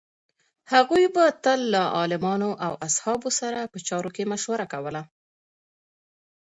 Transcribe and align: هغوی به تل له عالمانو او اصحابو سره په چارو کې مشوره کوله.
هغوی 0.73 1.05
به 1.15 1.23
تل 1.43 1.61
له 1.73 1.83
عالمانو 1.97 2.51
او 2.65 2.73
اصحابو 2.87 3.29
سره 3.39 3.59
په 3.71 3.77
چارو 3.87 4.09
کې 4.15 4.29
مشوره 4.31 4.65
کوله. 4.73 5.01